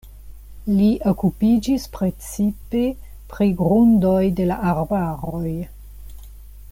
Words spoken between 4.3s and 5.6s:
de la arbaroj.